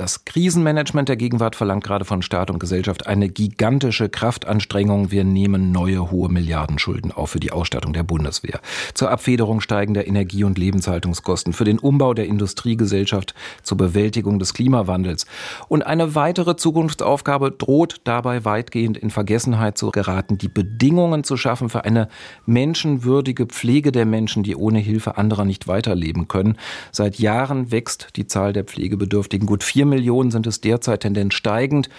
[0.00, 5.10] Das Krisenmanagement der Gegenwart verlangt gerade von Staat und Gesellschaft eine gigantische Kraftanstrengung.
[5.10, 8.60] Wir nehmen neue hohe Milliardenschulden auf für die Ausstattung der Bundeswehr,
[8.94, 15.26] zur Abfederung steigender Energie- und Lebenshaltungskosten, für den Umbau der Industriegesellschaft, zur Bewältigung des Klimawandels.
[15.68, 21.68] Und eine weitere Zukunftsaufgabe droht dabei weitgehend in Vergessenheit zu geraten, die Bedingungen zu schaffen
[21.68, 22.08] für eine
[22.46, 26.56] menschenwürdige Pflege der Menschen, die ohne Hilfe anderer nicht weiterleben können.
[26.90, 29.46] Seit Jahren wächst die Zahl der Pflegebedürftigen.
[29.46, 31.90] Gut vier Millionen sind es derzeit Tendenz steigend.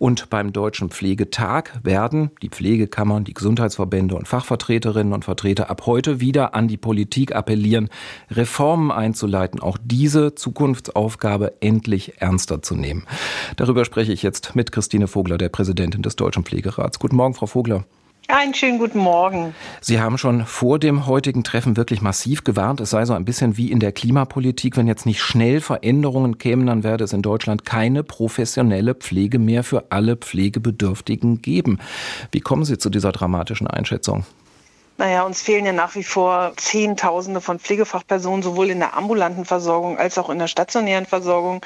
[0.00, 6.20] Und beim Deutschen Pflegetag werden die Pflegekammern, die Gesundheitsverbände und Fachvertreterinnen und Vertreter ab heute
[6.20, 7.90] wieder an die Politik appellieren,
[8.30, 13.04] Reformen einzuleiten, auch diese Zukunftsaufgabe endlich ernster zu nehmen.
[13.56, 16.98] Darüber spreche ich jetzt mit Christine Vogler, der Präsidentin des Deutschen Pflegerats.
[16.98, 17.84] Guten Morgen, Frau Vogler.
[18.32, 19.54] Einen schönen guten Morgen.
[19.80, 22.80] Sie haben schon vor dem heutigen Treffen wirklich massiv gewarnt.
[22.80, 24.76] Es sei so ein bisschen wie in der Klimapolitik.
[24.76, 29.64] Wenn jetzt nicht schnell Veränderungen kämen, dann werde es in Deutschland keine professionelle Pflege mehr
[29.64, 31.78] für alle Pflegebedürftigen geben.
[32.30, 34.24] Wie kommen Sie zu dieser dramatischen Einschätzung?
[35.00, 39.96] Naja, uns fehlen ja nach wie vor Zehntausende von Pflegefachpersonen, sowohl in der ambulanten Versorgung
[39.96, 41.64] als auch in der stationären Versorgung.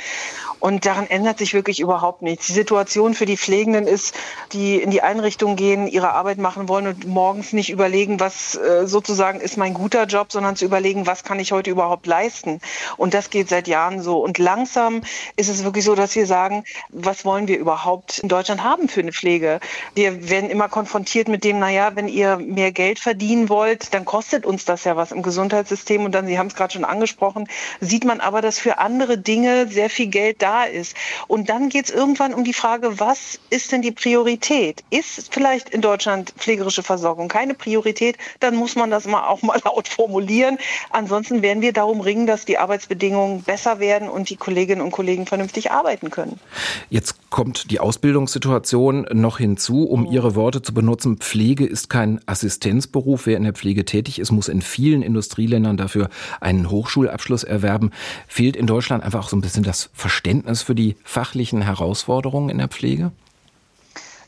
[0.61, 2.47] Und daran ändert sich wirklich überhaupt nichts.
[2.47, 4.15] Die Situation für die Pflegenden ist,
[4.53, 8.87] die in die Einrichtung gehen, ihre Arbeit machen wollen und morgens nicht überlegen, was äh,
[8.87, 12.61] sozusagen ist mein guter Job, sondern zu überlegen, was kann ich heute überhaupt leisten.
[12.97, 14.19] Und das geht seit Jahren so.
[14.23, 15.01] Und langsam
[15.35, 19.01] ist es wirklich so, dass wir sagen, was wollen wir überhaupt in Deutschland haben für
[19.01, 19.59] eine Pflege?
[19.97, 24.05] Wir werden immer konfrontiert mit dem, naja, wenn ihr mehr Geld verdient, verdienen wollt, dann
[24.05, 26.05] kostet uns das ja was im Gesundheitssystem.
[26.05, 27.49] Und dann, Sie haben es gerade schon angesprochen,
[27.81, 30.95] sieht man aber, dass für andere Dinge sehr viel Geld da ist.
[31.27, 34.85] Und dann geht es irgendwann um die Frage, was ist denn die Priorität?
[34.91, 38.19] Ist vielleicht in Deutschland pflegerische Versorgung keine Priorität?
[38.41, 40.59] Dann muss man das mal auch mal laut formulieren.
[40.91, 45.25] Ansonsten werden wir darum ringen, dass die Arbeitsbedingungen besser werden und die Kolleginnen und Kollegen
[45.25, 46.39] vernünftig arbeiten können.
[46.91, 51.17] Jetzt kommt die Ausbildungssituation noch hinzu, um Ihre Worte zu benutzen.
[51.17, 53.14] Pflege ist kein Assistenzberuf.
[53.15, 53.27] Beruf.
[53.27, 56.09] Wer in der Pflege tätig ist, muss in vielen Industrieländern dafür
[56.41, 57.91] einen Hochschulabschluss erwerben.
[58.27, 62.59] Fehlt in Deutschland einfach auch so ein bisschen das Verständnis für die fachlichen Herausforderungen in
[62.59, 63.13] der Pflege?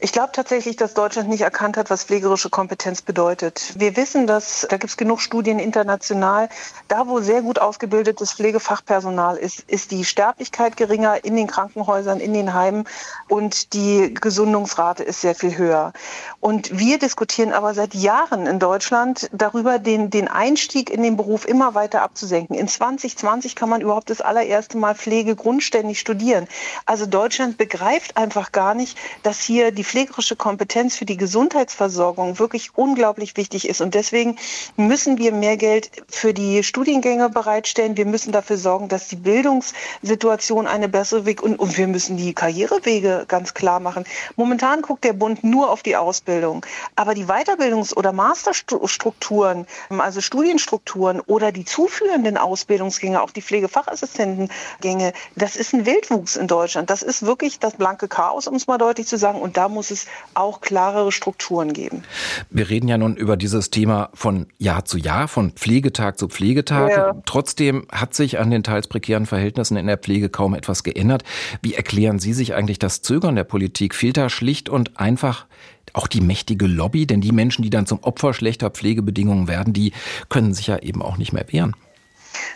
[0.06, 3.74] Ich glaube tatsächlich, dass Deutschland nicht erkannt hat, was pflegerische Kompetenz bedeutet.
[3.76, 6.48] Wir wissen, dass, da gibt es genug Studien international,
[6.86, 12.34] da wo sehr gut ausgebildetes Pflegefachpersonal ist, ist die Sterblichkeit geringer in den Krankenhäusern, in
[12.34, 12.86] den Heimen
[13.26, 15.92] und die Gesundungsrate ist sehr viel höher.
[16.38, 21.48] Und wir diskutieren aber seit Jahren in Deutschland darüber, den, den Einstieg in den Beruf
[21.48, 22.54] immer weiter abzusenken.
[22.54, 26.46] In 2020 kann man überhaupt das allererste Mal Pflege grundständig studieren.
[26.84, 32.76] Also Deutschland begreift einfach gar nicht, dass hier die pflegerische Kompetenz für die Gesundheitsversorgung wirklich
[32.76, 33.80] unglaublich wichtig ist.
[33.80, 34.36] Und deswegen
[34.76, 37.96] müssen wir mehr Geld für die Studiengänge bereitstellen.
[37.96, 42.34] Wir müssen dafür sorgen, dass die Bildungssituation eine bessere wird und, und wir müssen die
[42.34, 44.04] Karrierewege ganz klar machen.
[44.36, 46.66] Momentan guckt der Bund nur auf die Ausbildung.
[46.94, 55.56] Aber die Weiterbildungs- oder Masterstrukturen, also Studienstrukturen oder die zuführenden Ausbildungsgänge, auch die Pflegefachassistentengänge, das
[55.56, 56.90] ist ein Wildwuchs in Deutschland.
[56.90, 59.40] Das ist wirklich das blanke Chaos, um es mal deutlich zu sagen.
[59.40, 62.02] Und da muss es auch klarere Strukturen geben.
[62.50, 66.90] Wir reden ja nun über dieses Thema von Jahr zu Jahr, von Pflegetag zu Pflegetag.
[66.90, 67.14] Ja.
[67.26, 71.24] Trotzdem hat sich an den teils prekären Verhältnissen in der Pflege kaum etwas geändert.
[71.60, 73.94] Wie erklären Sie sich eigentlich das Zögern der Politik?
[73.94, 75.46] Fehlt da schlicht und einfach
[75.92, 77.06] auch die mächtige Lobby?
[77.06, 79.92] Denn die Menschen, die dann zum Opfer schlechter Pflegebedingungen werden, die
[80.30, 81.76] können sich ja eben auch nicht mehr wehren.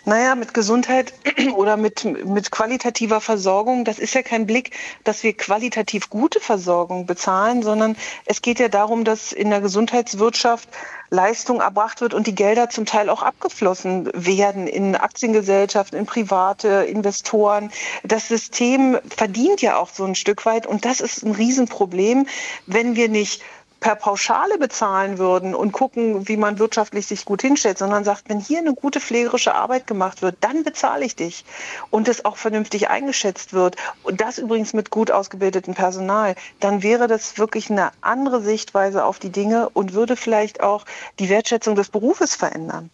[0.04, 1.12] Naja, mit Gesundheit
[1.56, 7.06] oder mit, mit qualitativer Versorgung, das ist ja kein Blick, dass wir qualitativ gute Versorgung
[7.06, 7.96] bezahlen, sondern
[8.26, 10.68] es geht ja darum, dass in der Gesundheitswirtschaft
[11.10, 16.68] Leistung erbracht wird und die Gelder zum Teil auch abgeflossen werden in Aktiengesellschaften, in private
[16.88, 17.72] Investoren.
[18.04, 22.26] Das System verdient ja auch so ein Stück weit und das ist ein Riesenproblem,
[22.66, 23.42] wenn wir nicht
[23.80, 28.38] per Pauschale bezahlen würden und gucken, wie man wirtschaftlich sich gut hinstellt, sondern sagt, wenn
[28.38, 31.44] hier eine gute pflegerische Arbeit gemacht wird, dann bezahle ich dich
[31.90, 37.08] und es auch vernünftig eingeschätzt wird und das übrigens mit gut ausgebildetem Personal, dann wäre
[37.08, 40.84] das wirklich eine andere Sichtweise auf die Dinge und würde vielleicht auch
[41.18, 42.90] die Wertschätzung des Berufes verändern.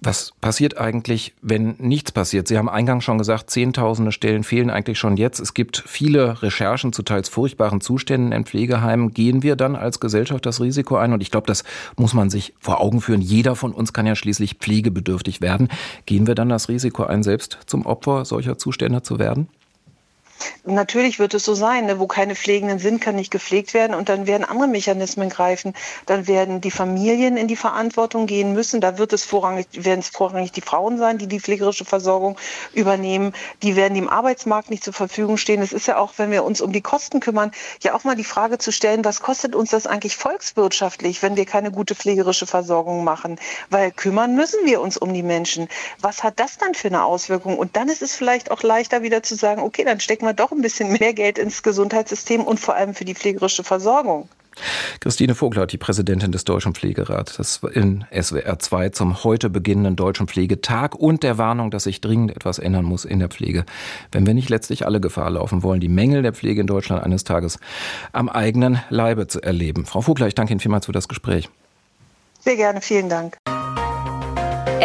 [0.00, 2.48] Was passiert eigentlich, wenn nichts passiert?
[2.48, 5.40] Sie haben eingangs schon gesagt, Zehntausende Stellen fehlen eigentlich schon jetzt.
[5.40, 9.14] Es gibt viele Recherchen zu teils furchtbaren Zuständen in Pflegeheimen.
[9.14, 11.12] Gehen wir dann als Gesellschaft das Risiko ein?
[11.12, 11.64] Und ich glaube, das
[11.96, 13.20] muss man sich vor Augen führen.
[13.20, 15.68] Jeder von uns kann ja schließlich pflegebedürftig werden.
[16.04, 19.48] Gehen wir dann das Risiko ein, selbst zum Opfer solcher Zustände zu werden?
[20.64, 22.00] Natürlich wird es so sein, ne?
[22.00, 25.74] wo keine Pflegenden sind, kann nicht gepflegt werden und dann werden andere Mechanismen greifen.
[26.06, 28.80] Dann werden die Familien in die Verantwortung gehen müssen.
[28.80, 32.36] Da wird es vorrangig, werden es vorrangig die Frauen sein, die die pflegerische Versorgung
[32.72, 33.32] übernehmen.
[33.62, 35.62] Die werden dem Arbeitsmarkt nicht zur Verfügung stehen.
[35.62, 37.52] Es ist ja auch, wenn wir uns um die Kosten kümmern,
[37.82, 41.46] ja auch mal die Frage zu stellen, was kostet uns das eigentlich volkswirtschaftlich, wenn wir
[41.46, 43.38] keine gute pflegerische Versorgung machen?
[43.70, 45.68] Weil kümmern müssen wir uns um die Menschen.
[46.00, 47.56] Was hat das dann für eine Auswirkung?
[47.56, 50.52] Und dann ist es vielleicht auch leichter wieder zu sagen, okay, dann stecken wir doch
[50.52, 54.28] ein bisschen mehr Geld ins Gesundheitssystem und vor allem für die pflegerische Versorgung.
[55.00, 60.28] Christine Vogler, die Präsidentin des Deutschen Pflegerats, das in SWR 2 zum heute beginnenden Deutschen
[60.28, 63.64] Pflegetag und der Warnung, dass sich dringend etwas ändern muss in der Pflege,
[64.12, 67.24] wenn wir nicht letztlich alle Gefahr laufen wollen, die Mängel der Pflege in Deutschland eines
[67.24, 67.58] Tages
[68.12, 69.84] am eigenen Leibe zu erleben.
[69.84, 71.48] Frau Vogler, ich danke Ihnen vielmals für das Gespräch.
[72.40, 73.36] Sehr gerne, vielen Dank.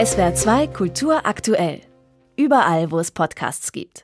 [0.04, 1.82] SWR 2 Kultur aktuell.
[2.36, 4.00] Überall, wo es Podcasts gibt.